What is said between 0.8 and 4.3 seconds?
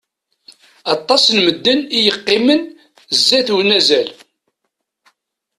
Aṭas n medden i yeqqimen zzat unazal.